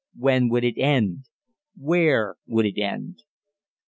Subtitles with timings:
[0.17, 1.25] When would it end?
[1.77, 3.21] Where would it end?